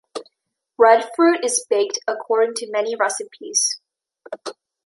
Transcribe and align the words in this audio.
Breadfruit 0.77 1.45
is 1.45 1.63
baked 1.69 1.99
according 2.07 2.55
to 2.55 2.71
many 2.71 2.95
recipes. 2.95 3.79